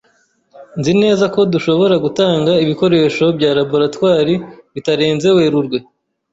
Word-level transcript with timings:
Nzi 0.79 0.93
neza 1.01 1.25
ko 1.33 1.39
dushobora 1.53 1.95
gutanga 2.05 2.51
ibikoresho 2.63 3.25
bya 3.37 3.51
laboratoire 3.57 4.33
bitarenze 4.73 5.27
Werurwe. 5.37 5.77